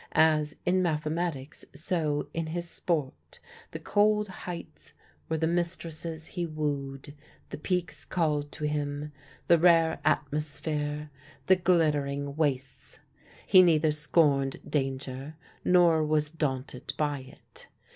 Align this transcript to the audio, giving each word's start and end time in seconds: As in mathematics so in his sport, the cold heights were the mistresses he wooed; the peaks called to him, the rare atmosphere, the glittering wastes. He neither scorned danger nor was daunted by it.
As 0.13 0.55
in 0.65 0.81
mathematics 0.81 1.63
so 1.75 2.27
in 2.33 2.47
his 2.47 2.67
sport, 2.67 3.37
the 3.69 3.77
cold 3.77 4.29
heights 4.49 4.93
were 5.29 5.37
the 5.37 5.45
mistresses 5.45 6.25
he 6.25 6.43
wooed; 6.43 7.13
the 7.51 7.59
peaks 7.59 8.03
called 8.03 8.51
to 8.53 8.65
him, 8.67 9.11
the 9.45 9.59
rare 9.59 9.99
atmosphere, 10.03 11.11
the 11.45 11.55
glittering 11.55 12.35
wastes. 12.35 12.99
He 13.45 13.61
neither 13.61 13.91
scorned 13.91 14.59
danger 14.67 15.35
nor 15.63 16.03
was 16.03 16.31
daunted 16.31 16.93
by 16.97 17.19
it. 17.19 17.67